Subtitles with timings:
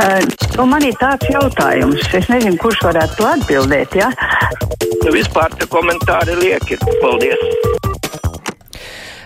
[0.00, 0.22] Uh,
[0.56, 3.92] nu man ir tāds jautājums, es nezinu, kurš varētu to atbildēt.
[4.00, 4.06] Ja?
[5.02, 6.78] Nu, vispār te komentāri lieki.
[7.02, 7.42] Paldies!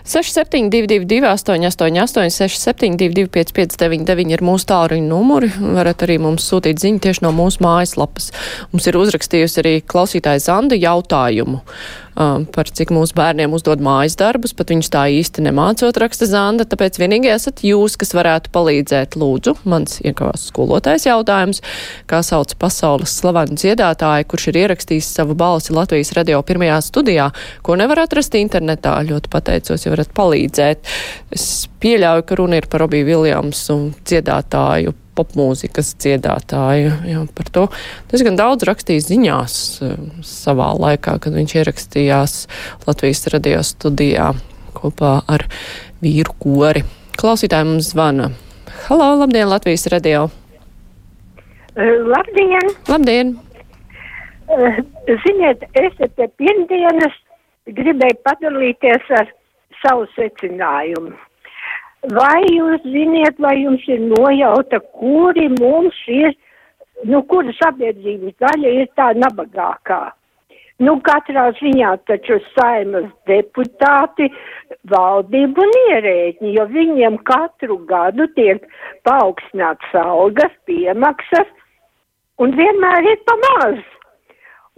[0.06, 5.52] 6722, 888, 672, 559, ir mūsu tālruņa numuri.
[5.55, 8.33] Varat arī mums sūtīt ziņu tieši no mūsu mājaslapas.
[8.75, 14.55] Mums ir uzrakstījusi arī klausītāja Zanda jautājumu um, par cik mūsu bērniem uzdod mājas darbus,
[14.57, 19.19] pat viņus tā īsti nemācot raksta Zanda, tāpēc vienīgi esat jūs, kas varētu palīdzēt.
[19.21, 21.62] Lūdzu, mans iekavās skolotājs jautājums,
[22.10, 27.30] kā sauc pasaules slavenu dziedātāju, kurš ir ierakstījis savu balsi Latvijas radio pirmajā studijā,
[27.66, 28.96] ko nevar atrast internetā.
[29.07, 30.95] Ļoti pateicos, ja varat palīdzēt.
[31.37, 36.92] Es pieļauju, ka runa ir par Robiju Viljamsu dziedātāju popmūzikas dziedātāju.
[37.09, 37.66] Jā, par to
[38.10, 39.54] diezgan daudz rakstīja ziņās
[39.84, 39.95] uh,
[40.26, 42.34] savā laikā, kad viņš ierakstījās
[42.88, 44.32] Latvijas radio studijā
[44.76, 45.46] kopā ar
[46.04, 46.84] vīru kori.
[47.16, 48.28] Klausītāji mums zvana.
[48.87, 50.26] Halo, labdien, Latvijas radio!
[51.76, 52.74] Uh, labdien!
[52.90, 53.32] Labdien!
[54.46, 54.82] Uh,
[55.24, 57.16] ziniet, es te pirmdienas
[57.66, 59.32] gribēju padalīties ar
[59.80, 61.16] savu secinājumu.
[62.07, 66.37] Vai jūs ziniet, vai jums ir nojauta, kuri mums ir,
[67.03, 70.12] nu, kura sabiedrības daļa ir tā nabagākā?
[70.87, 74.28] Nu, katrā ziņā taču saimas deputāti,
[74.93, 78.62] valdību un ierēģi, jo viņiem katru gadu tiek
[79.09, 81.53] paaugstināts algas, piemaksas,
[82.38, 83.82] un vienmēr ir pamaz.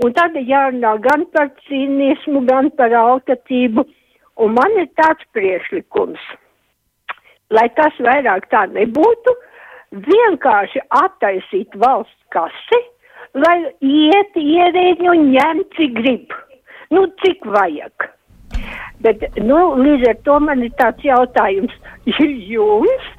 [0.00, 3.84] Un tad jārunā gan par cīnismu, gan par alkatību,
[4.40, 6.22] un man ir tāds priešlikums
[7.54, 9.34] lai tas vairāk tā nebūtu,
[10.04, 12.80] vienkārši attaisīt valsts kasi,
[13.38, 16.36] lai iet ierēģi un ņem, cik grib.
[16.92, 18.08] Nu, cik vajag.
[19.04, 21.74] Bet, nu, līdz ar to man ir tāds jautājums
[22.52, 23.10] jums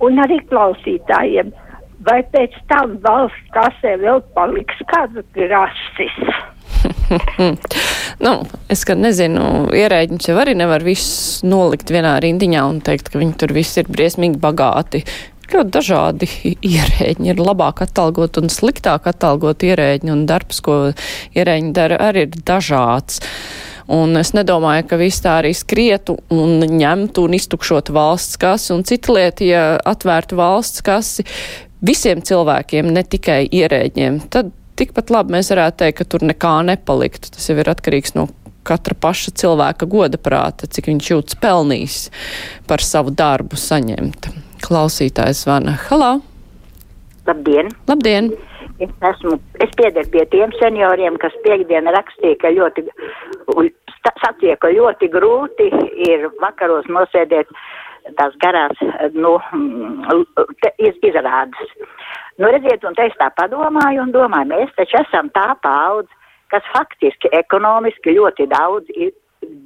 [0.00, 1.52] un arī klausītājiem.
[2.06, 6.18] Vai pēc tam valsts kasē vēl paliks kāds grasis?
[8.22, 8.32] nu,
[8.72, 13.38] es gan nezinu, ierēģiņš jau arī nevar visus nolikt vienā rindiņā un teikt, ka viņi
[13.40, 15.04] tur visi ir briesmīgi bagāti.
[15.46, 16.28] Ļoti dažādi
[16.74, 20.80] ierēģi ir labāk atalgot un sliktāk atalgot ierēģi, un darbs, ko
[21.36, 23.20] ierēģi dara, arī ir dažāds.
[23.86, 28.72] Un es nedomāju, ka viss tā arī skrietu un ņemtu un iztukšotu valsts kasi.
[28.74, 31.22] Un cita lieta, ja atvērtu valsts kasi
[31.86, 37.32] visiem cilvēkiem, ne tikai ierēģiem, tad tikpat labi mēs varētu teikt, ka tur nekā nepaliktu.
[37.34, 38.28] Tas jau ir atkarīgs no
[38.66, 41.98] katra paša cilvēka goda prāta, cik viņš jūtas pelnījis
[42.68, 44.30] par savu darbu saņemt.
[44.66, 45.76] Klausītājs zvana.
[45.86, 46.16] Halo!
[47.26, 47.70] Labdien!
[47.88, 48.32] Labdien!
[48.76, 52.84] Es, esmu, es piederu pie tiem senioriem, kas piekdiena rakstīja, ka ļoti,
[54.20, 55.70] sacīja, ka ļoti grūti
[56.10, 57.48] ir vakaros nosēdēt
[58.18, 58.82] tās garās,
[59.16, 59.32] nu,
[60.62, 61.72] te, iz, izrādes.
[62.36, 66.12] Nu, redziet, un te es tā padomāju un domāju, mēs taču esam tā paudze,
[66.52, 69.14] kas faktiski ekonomiski ļoti daudz ir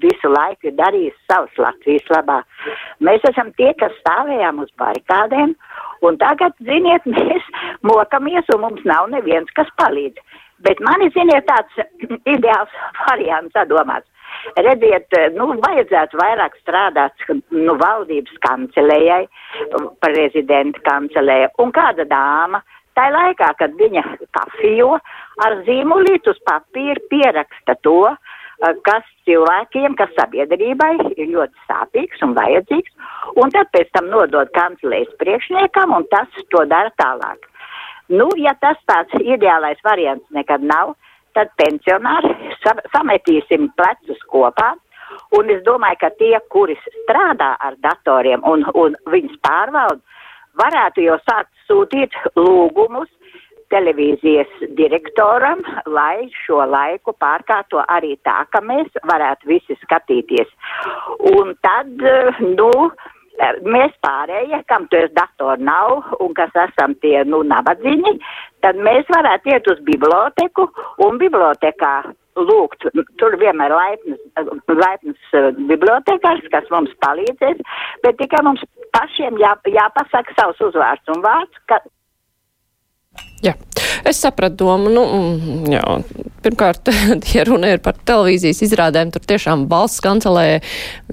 [0.02, 2.40] visu laiku ir darījis savas Latvijas labā.
[3.06, 5.54] Mēs esam tie, kas stāvējām uz barikādēm,
[6.06, 7.50] un tagad, ziniet, mēs
[7.86, 10.22] mokamies, un mums nav neviens, kas palīdz.
[10.66, 11.82] Bet man ir, ziniet, tāds
[12.36, 14.06] ideāls variants sadomāts.
[14.56, 19.24] Redziet, nu, vajadzētu vairāk strādāt nu, valdības kancelējai,
[20.02, 21.50] prezidenta kancelējai.
[21.62, 22.62] Un kāda dāma,
[22.98, 24.04] tā laikā, kad viņa
[24.36, 24.98] kafijo
[25.44, 28.02] ar zīmulītu uz papīra pieraksta to,
[28.84, 32.92] kas cilvēkiem, kas sabiedrībai ir ļoti sāpīgs un vajadzīgs,
[33.40, 37.46] un tad pēc tam nodod kancelējas priekšniekam, un tas to dara tālāk.
[38.10, 40.96] Nu, ja tas tāds ideālais variants nekad nav,
[41.36, 42.32] tad pensionāri
[42.94, 44.74] sametīsim plecus kopā.
[45.34, 49.98] Un es domāju, ka tie, kuri strādā ar datoriem un, un viņus pārvalda,
[50.60, 53.10] varētu jau sākt sūtīt lūgumus
[53.70, 60.50] televīzijas direktoram, lai šo laiku pārkārto arī tā, ka mēs varētu visi skatīties.
[61.32, 61.90] Un tad,
[62.42, 62.70] nu,
[63.64, 68.16] mēs pārējie, kam to datoru nav un kas esam tie, nu, nabadzīgi,
[68.64, 70.68] tad mēs varētu iet uz biblioteku
[71.06, 71.94] un bibliotekā
[72.40, 72.86] lūgt,
[73.20, 74.20] tur vienmēr laipnas,
[74.68, 77.62] laipnas uh, bibliotekārs, kas mums palīdzēs,
[78.04, 78.62] bet tikai mums
[78.96, 81.82] pašiem jā, jāpasaka savs uzvārds un vārds, ka.
[84.10, 84.90] Es sapratu domu.
[84.90, 85.82] Nu, mm, jā,
[86.42, 86.88] pirmkārt,
[87.36, 90.46] ja runa ir par televīzijas izrādēm, tur tiešām valsts kancelē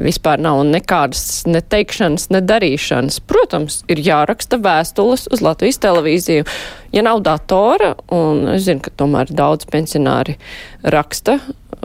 [0.01, 3.19] vispār nav nekādas neteikšanas, nedarīšanas.
[3.29, 6.47] Protams, ir jāraksta vēstules uz Latvijas televīziju.
[6.95, 10.39] Ja nav datora, un es zinu, ka tomēr daudz pensionāri
[10.81, 11.37] raksta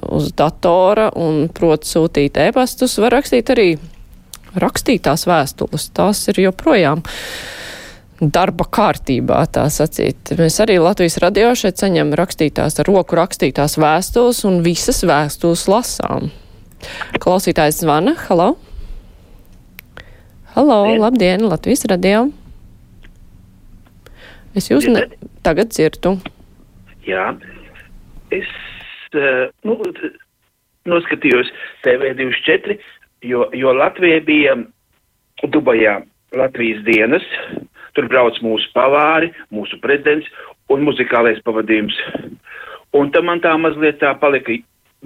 [0.08, 3.74] uz datora un prot sūtīt ēpastus, var rakstīt arī
[4.56, 5.90] rakstītās vēstules.
[5.92, 7.04] Tās ir joprojām
[8.30, 10.34] darba kārtībā, tā sacīt.
[10.38, 16.30] Mēs arī Latvijas radio šeit saņem rakstītās ar roku rakstītās vēstules un visas vēstules lasām.
[17.22, 18.14] Klausītājs zvana.
[18.28, 18.54] Halo!
[20.54, 21.00] Halo, Labdien.
[21.00, 22.26] labdien, Latvijas radio!
[24.54, 25.06] Es jūs ne...
[25.42, 26.18] tagad dzirdu.
[27.08, 27.32] Jā,
[28.30, 28.50] es
[29.16, 29.78] uh, nu,
[30.86, 31.48] noskatījos
[31.86, 32.76] TV24,
[33.26, 34.58] jo, jo Latvija bija
[35.48, 36.02] Dubajā
[36.36, 37.24] Latvijas dienas.
[37.96, 40.28] Tur brauc mūsu pavāri, mūsu prezidents
[40.72, 41.96] un muzikālais pavadījums.
[42.96, 44.56] Un tam man tā mazliet tā palika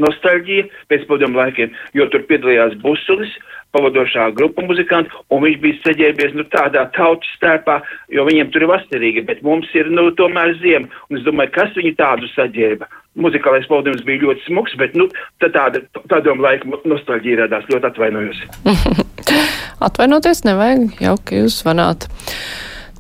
[0.03, 3.33] nostalģija pēc padomu laikiem, jo tur piedalījās Busulis,
[3.77, 7.81] pavadošā grupa muzikanti, un viņš bija saģērbies nu, tādā tautas starpā,
[8.13, 10.89] jo viņiem tur ir vasarīgi, bet mums ir nu, tomēr ziema.
[11.11, 12.89] Un es domāju, kas viņu tādu saģērba.
[13.25, 15.09] Muzikālais pavadījums bija ļoti smuks, bet nu,
[15.41, 15.81] tā tāda
[16.11, 17.69] padomu laika nostalģija radās.
[17.73, 18.43] Ļoti atvainojos.
[19.87, 22.09] Atvainoties nevajag, jauki jūs zvanāt.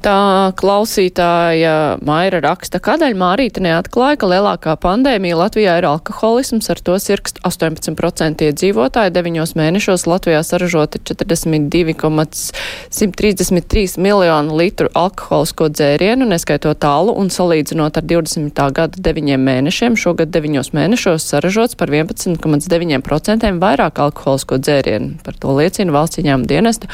[0.03, 6.95] Tā klausītāja Maira raksta, kādēļ Mārīte neatklāja, ka lielākā pandēmija Latvijā ir alkoholisms, ar to
[7.01, 9.15] sirkst 18% iedzīvotāji.
[9.17, 18.53] Deviņos mēnešos Latvijā saražoti 42,133 miljonu litru alkoholisko dzērienu, neskaitot tālu un salīdzinot ar 20.
[18.77, 25.09] gada deviņiem mēnešiem, šogad deviņos mēnešos saražots par 11,9% vairāk alkoholisko dzērienu.
[25.25, 26.85] Par to liecina valsts ieņēmuma dienesta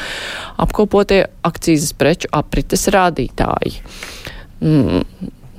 [0.63, 3.79] apkopotie akcijas preču aprites rādītāji.
[4.63, 5.07] Mm.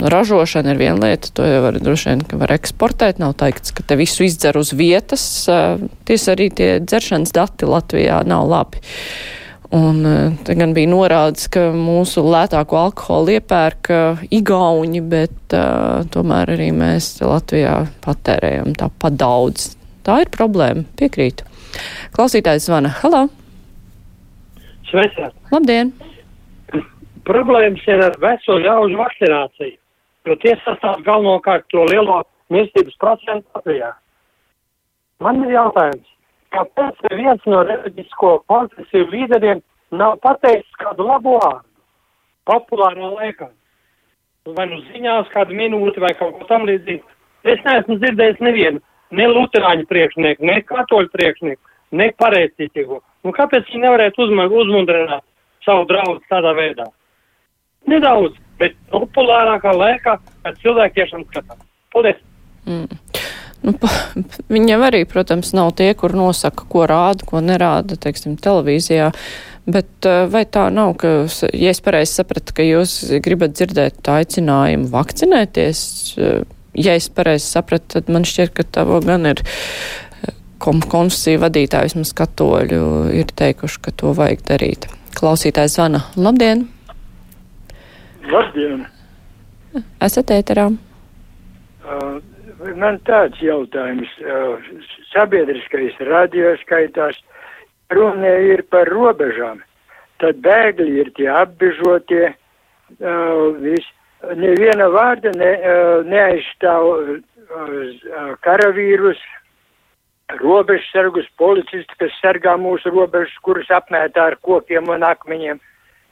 [0.03, 3.21] Ražošana ir viena lieta, to jau var droši vien, var eksportēt.
[3.21, 5.24] Nav teikts, ka te visu izdzer uz vietas.
[6.07, 8.81] Tiesa arī tie dzeršanas dati Latvijā nav labi.
[9.74, 10.03] Un
[10.45, 13.89] te gan bija norādes, ka mūsu lētāko alkoholu iepērk
[14.38, 19.71] igauņi, bet uh, tomēr arī mēs Latvijā patērējam tāpat daudz.
[20.06, 21.47] Tā ir problēma, piekrītu.
[22.13, 22.94] Klausītājs zvana.
[23.01, 23.25] Halo!
[24.91, 25.38] Sveicināti!
[25.53, 25.94] Labdien!
[27.24, 29.78] Problēmas ir ar veco ļaužu vakcināciju,
[30.28, 32.18] jo tie sastāv galvenokārt to lielo
[32.52, 33.92] mirstības procentu Latvijā.
[35.24, 36.10] Man ir jautājums,
[36.52, 39.62] kāpēc viens no reliģisko konfesiju līderiem
[39.96, 41.70] nav pateicis kādu labo vārdu
[42.50, 43.48] populārā laikā?
[44.58, 47.08] Vai nu ziņās kādu minūti vai kaut ko tam līdzīgu.
[47.48, 48.81] Es neesmu dzirdējis nevienu,
[49.16, 53.00] ne luterāņu priekšnieku, ne katoļu priekšnieku, ne pareizticīgo.
[53.24, 55.24] Nu, kāpēc viņi nevarētu uzmundrināt
[55.64, 56.90] savu draugu tādā veidā?
[57.89, 61.63] Nedaudz, bet populārākā laikā, kad cilvēki tiešām skatās.
[61.94, 62.21] Paldies!
[62.65, 62.88] Mm.
[63.63, 63.89] Nu, pa,
[64.56, 69.12] viņiem arī, protams, nav tie, kur nosaka, ko rāda, ko nerāda, teiksim, televīzijā.
[69.63, 71.13] Bet eh, vai tā nav, ka,
[71.56, 75.83] ja es pareizi sapratu, ka jūs gribat dzirdēt aicinājumu vakcinēties,
[76.19, 76.44] eh,
[76.75, 82.12] ja es pareizi sapratu, tad man šķiet, ka tavo gan ir eh, konfesiju vadītāji, vismaz
[82.19, 82.83] katoļu,
[83.15, 84.91] ir teikuši, ka to vajag darīt.
[85.15, 86.03] Klausītājs zvana.
[86.19, 86.68] Labdien!
[88.31, 88.86] Labdien!
[90.04, 90.68] Esat ēterā?
[91.84, 92.22] Uh,
[92.80, 94.10] man tāds jautājums.
[94.22, 94.62] Uh,
[95.12, 97.18] sabiedriskais radio skaitās,
[97.92, 99.60] runa ir par robežām.
[100.24, 103.86] Tad bēgļi ir tie apbežotie, uh, vis,
[104.40, 107.14] neviena vārda ne, uh, neaizstāv uh,
[107.58, 109.19] uh, karavīrus,
[110.40, 115.60] robežsargus, policisti, kas sargā mūsu robežas, kurus apmētā ar kokiem un akmeņiem.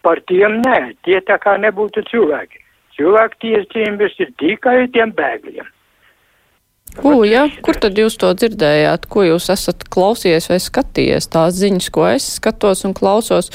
[0.02, 2.64] Par tiem nē, tie tā kā nebūtu cilvēki.
[2.98, 5.70] Cilvēku tiesības ir tikai tiem bēgļiem.
[7.00, 7.46] Ko, ja?
[7.64, 9.08] Kur tad jūs to dzirdējāt?
[9.12, 11.30] Ko jūs esat klausījies vai skatījies?
[11.32, 13.48] Tās ziņas, ko es skatos un klausos,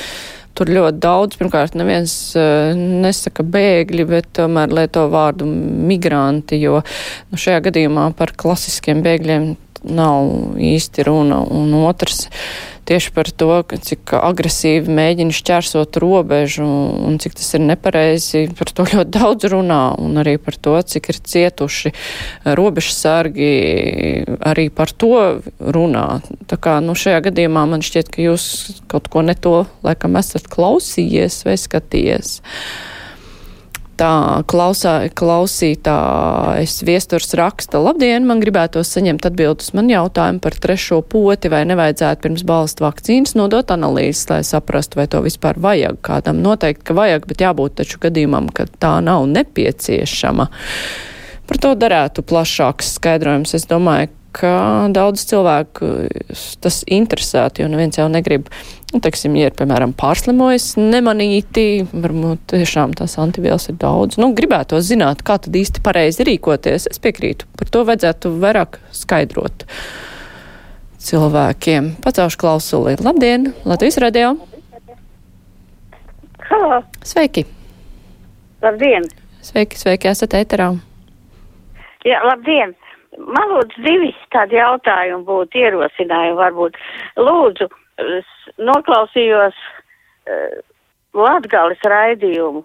[0.56, 1.36] tur ļoti daudz.
[1.40, 8.32] Pirmkārt, neviens uh, nesaka bēgļi, bet tomēr lieto vārdu migranti, jo nu, šajā gadījumā par
[8.40, 9.52] klasiskiem bēgļiem
[9.92, 11.42] nav īsti runa.
[11.44, 12.24] Un otrs,
[12.86, 18.86] tieši par to, cik agresīvi mēģina šķērsot robežu un cik tas ir nepareizi, par to
[18.92, 21.92] ļoti daudz runā un arī par to, cik ir cietuši
[22.58, 23.52] robežsargi,
[24.38, 26.08] arī par to runā.
[26.46, 28.50] Tā kā, nu, šajā gadījumā man šķiet, ka jūs
[28.90, 32.36] kaut ko ne to, laikam, esat klausījies vai skatījies.
[33.96, 41.48] Tā klausā, klausītājs viesturs raksta, labdien, man gribētos saņemt atbildus man jautājumu par trešo poti,
[41.48, 46.02] vai nevajadzētu pirms balstu vakcīnas nodot analīzes, lai saprastu, vai to vispār vajag.
[46.04, 50.50] Kādam noteikti, ka vajag, bet jābūt taču gadījumam, ka tā nav nepieciešama.
[51.46, 53.56] Par to darētu plašāks skaidrojums.
[53.56, 54.52] Es domāju, ka
[54.92, 55.88] daudz cilvēku
[56.64, 58.50] tas interesētu, jo neviens jau negrib,
[58.92, 64.20] nu, teiksim, ja ir, piemēram, pārslimojis nemanīti, varbūt tiešām tās antivielas ir daudz.
[64.20, 66.88] Nu, gribētu zināt, kā tad īsti pareizi rīkoties.
[66.92, 67.48] Es piekrītu.
[67.56, 69.66] Par to vajadzētu vairāk skaidrot
[71.06, 71.94] cilvēkiem.
[72.04, 72.96] Pacaušu klausuli.
[73.00, 73.52] Labdien!
[73.64, 74.34] Latvijas radio!
[76.46, 77.46] Halo, Sveiki!
[78.62, 79.06] Labdien!
[79.46, 80.72] Sveiki, sveiki, esat ēterā.
[82.06, 82.74] Jā, labdien!
[83.16, 86.78] Man lūdzu divi tādi jautājumi būtu ierosinājumi varbūt.
[87.16, 87.68] Lūdzu,
[88.60, 90.56] noklausījos uh,
[91.16, 92.64] Latgales raidījumu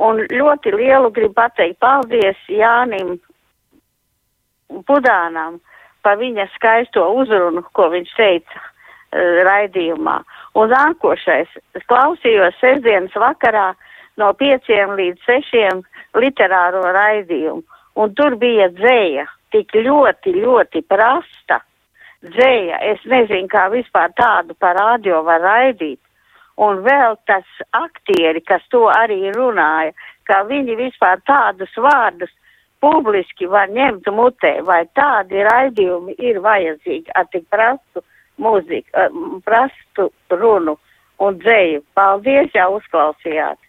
[0.00, 3.18] un ļoti lielu gribu pateikt paldies Jānim
[4.88, 5.58] Budānam
[6.00, 10.20] par viņa skaisto uzrunu, ko viņš teica uh, raidījumā.
[10.56, 13.72] Un nākošais, es klausījos sestdienas vakarā
[14.20, 15.84] no pieciem līdz sešiem
[16.16, 17.62] literāro raidījumu,
[18.00, 21.60] un tur bija dzēja, tik ļoti, ļoti prasta
[22.26, 22.80] dzēja.
[22.92, 26.00] Es nezinu, kā vispār tādu par radio var raidīt.
[26.60, 29.94] Un vēl tas aktieri, kas to arī runāja,
[30.28, 32.32] ka viņi vispār tādus vārdus
[32.80, 38.04] publiski var ņemt mutē, vai tādi raidījumi ir vajadzīgi ar tik prastu
[38.40, 39.08] mūziku,
[39.44, 40.76] prastu runu
[41.20, 41.82] un dzēju.
[41.96, 43.60] Paldies, jau uzklausījāt!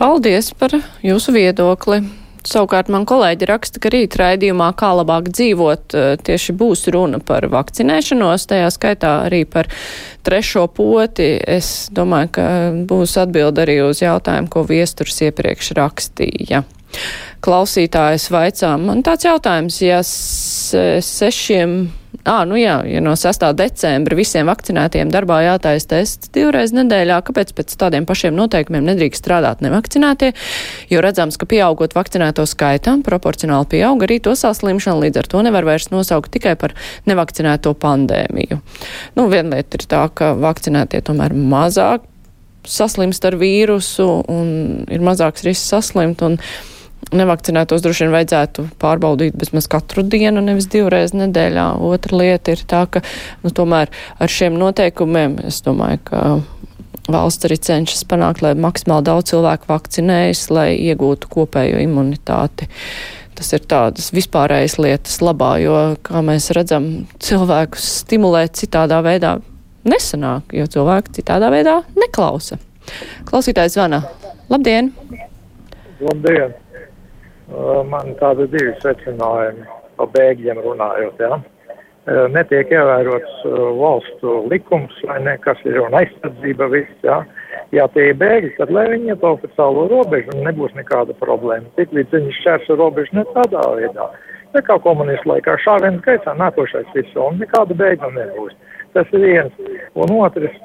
[0.00, 2.00] Paldies par jūsu viedokli.
[2.50, 5.94] Savukārt man kolēģi raksta, ka rīt raidījumā kā labāk dzīvot
[6.26, 9.70] tieši būs runa par vakcinēšanos, tajā skaitā arī par
[10.26, 11.36] trešo poti.
[11.38, 12.46] Es domāju, ka
[12.90, 16.64] būs atbild arī uz jautājumu, ko viesturs iepriekš rakstīja.
[17.40, 21.80] Klausītājs vaicā, man tāds jautājums, ja sešiem
[22.20, 23.44] Ā, nu jā, ja no 6.
[23.56, 29.62] decembra visiem vakcinētiem darbā jātais tests divreiz nedēļā, kāpēc pēc tādiem pašiem noteikumiem nedrīkst strādāt
[29.64, 30.28] nevakcinētie,
[30.92, 35.68] jo redzams, ka pieaugot vakcinēto skaitam, proporcionāli pieaug arī to saslimšanu, līdz ar to nevar
[35.68, 36.74] vairs nosaukt tikai par
[37.08, 38.60] nevakcinēto pandēmiju.
[39.16, 42.04] Nu, viena lieta ir tā, ka vakcinētie tomēr mazāk
[42.68, 44.52] saslimst ar vīrusu un
[44.92, 46.20] ir mazāks risks saslimt.
[46.26, 46.36] Un,
[47.16, 51.66] nevakcinētos droši vien vajadzētu pārbaudīt bezmaz katru dienu, nevis divreiz nedēļā.
[51.82, 53.02] Otra lieta ir tā, ka
[53.44, 53.90] nu, tomēr
[54.20, 56.24] ar šiem noteikumiem es domāju, ka
[57.10, 62.68] valsts arī cenšas panākt, lai maksimāli daudz cilvēku vakcinējas, lai iegūtu kopējo imunitāti.
[63.38, 66.90] Tas ir tādas vispārējas lietas labā, jo, kā mēs redzam,
[67.24, 69.38] cilvēkus stimulēt citādā veidā
[69.88, 72.60] nesanāk, jo cilvēki citādā veidā neklausa.
[73.28, 74.02] Klausītājs zvana.
[74.52, 74.92] Labdien!
[76.04, 76.52] Labdien!
[77.90, 79.66] Man tādi divi secinājumi
[79.98, 81.20] par bēgļiem runājot.
[81.20, 81.40] Ja?
[82.32, 83.42] Netiek ievērots
[83.78, 86.96] valstu likums, vai ne, kas ir un aizsardzība viss.
[87.06, 87.20] Ja?
[87.74, 91.68] Ja tie ir bēgļi, tad lai viņi iet oficiālo robežu un nebūs nekāda problēma.
[91.78, 94.08] Tik līdz viņi šķērso robežu ne tādā veidā.
[94.54, 98.56] Ne kā komunistu laikā šāviens gaisā nākošais viss un nekāda bēgļa nebūs.
[98.94, 99.58] Tas ir viens.
[99.94, 100.56] Un otrs,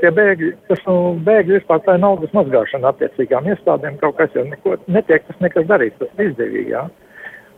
[0.00, 4.44] tie bēgļi, tas nu, bēgļi vispār tā ir naudas mazgāšana attiecīgām iestādēm, kaut kas jau
[4.46, 6.84] neko, netiek tas nekas darīts, tas ir izdevīgi, jā.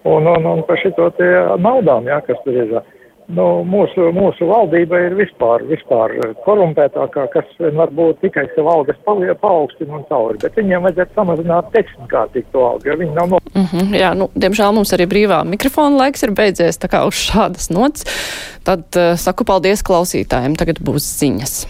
[0.09, 1.29] Un, un, un par šito tie
[1.61, 2.79] naudām, jā, kas tur ir.
[3.29, 6.15] Nu, mūsu, mūsu valdība ir vispār, vispār
[6.47, 12.49] korumpētākā, kas var būt tikai sev algas paaugstina un cauri, bet viņiem vajadzētu samazināt tehnikātīgi
[12.55, 13.43] to algu, jo viņi nav no.
[13.53, 17.21] Mm -hmm, jā, nu, diemžēl mums arī brīvā mikrofona laiks ir beidzies, tā kā uz
[17.29, 18.09] šādas nots.
[18.65, 21.67] Tad uh, saku paldies klausītājiem, tagad būs ziņas.